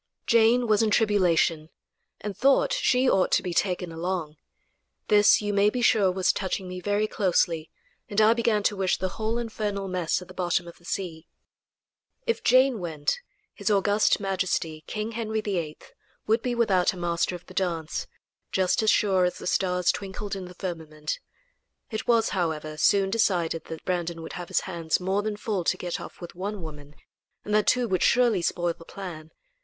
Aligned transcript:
Jane 0.25 0.65
was 0.65 0.81
in 0.81 0.89
tribulation, 0.89 1.69
and 2.19 2.35
thought 2.35 2.73
she 2.73 3.07
ought 3.07 3.31
to 3.33 3.43
be 3.43 3.53
taken 3.53 3.91
along. 3.91 4.35
This, 5.09 5.43
you 5.43 5.53
may 5.53 5.69
be 5.69 5.83
sure, 5.83 6.11
was 6.11 6.33
touching 6.33 6.67
me 6.67 6.79
very 6.81 7.05
closely, 7.05 7.69
and 8.09 8.19
I 8.19 8.33
began 8.33 8.63
to 8.63 8.75
wish 8.75 8.97
the 8.97 9.09
whole 9.09 9.37
infernal 9.37 9.87
mess 9.87 10.19
at 10.19 10.27
the 10.27 10.33
bottom 10.33 10.67
of 10.67 10.79
the 10.79 10.85
sea. 10.85 11.27
If 12.25 12.43
Jane 12.43 12.79
went, 12.79 13.19
his 13.53 13.69
august 13.69 14.19
majesty, 14.19 14.83
King 14.87 15.11
Henry 15.11 15.39
VIII, 15.39 15.77
would 16.25 16.41
be 16.41 16.55
without 16.55 16.93
a 16.93 16.97
Master 16.97 17.35
of 17.35 17.45
the 17.45 17.53
Dance, 17.53 18.07
just 18.51 18.81
as 18.81 18.89
sure 18.89 19.23
as 19.25 19.37
the 19.37 19.45
stars 19.45 19.91
twinkled 19.91 20.35
in 20.35 20.45
the 20.45 20.55
firmament. 20.55 21.19
It 21.91 22.07
was, 22.07 22.29
however, 22.29 22.75
soon 22.75 23.11
decided 23.11 23.65
that 23.65 23.85
Brandon 23.85 24.23
would 24.23 24.33
have 24.33 24.47
his 24.47 24.61
hands 24.61 24.99
more 24.99 25.21
than 25.21 25.37
full 25.37 25.63
to 25.65 25.77
get 25.77 26.01
off 26.01 26.19
with 26.19 26.33
one 26.33 26.63
woman, 26.63 26.95
and 27.45 27.53
that 27.53 27.67
two 27.67 27.87
would 27.87 28.01
surely 28.01 28.41
spoil 28.41 28.73
the 28.73 28.83
plan. 28.83 29.29